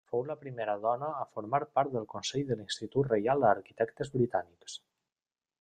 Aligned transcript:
Fou 0.11 0.21
la 0.27 0.35
primera 0.43 0.73
dona 0.85 1.09
a 1.17 1.25
formar 1.35 1.59
part 1.79 1.93
del 1.97 2.09
Consell 2.15 2.47
de 2.49 2.59
l'Institut 2.63 3.13
Reial 3.15 3.47
d'Arquitectes 3.47 4.15
Britànics. 4.19 4.81